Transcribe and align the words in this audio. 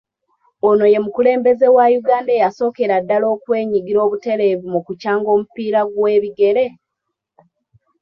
Ono 0.69 0.85
ye 0.93 0.99
mukulembeze 1.05 1.67
wa 1.75 1.85
Uganda 1.99 2.31
eyasookera 2.35 2.95
ddala 3.03 3.25
okwenyigira 3.35 3.99
obutereevu 4.05 4.65
mu 4.73 4.79
kukyanga 4.85 5.27
omupiira 5.35 5.79
gw’ebigere? 5.93 6.65